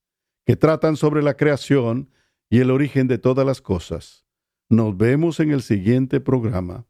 que 0.46 0.56
tratan 0.56 0.98
sobre 0.98 1.22
la 1.22 1.36
creación 1.36 2.10
y 2.50 2.60
el 2.60 2.72
origen 2.72 3.08
de 3.08 3.18
todas 3.18 3.46
las 3.46 3.62
cosas. 3.62 4.26
Nos 4.70 4.98
vemos 4.98 5.40
en 5.40 5.52
el 5.52 5.62
siguiente 5.62 6.20
programa. 6.20 6.86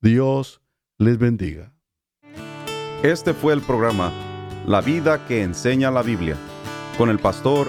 Dios 0.00 0.62
les 0.98 1.18
bendiga. 1.18 1.74
Este 3.02 3.34
fue 3.34 3.52
el 3.52 3.60
programa 3.60 4.12
La 4.66 4.80
vida 4.80 5.26
que 5.26 5.42
enseña 5.42 5.90
la 5.90 6.02
Biblia 6.02 6.36
con 6.96 7.10
el 7.10 7.18
pastor 7.18 7.68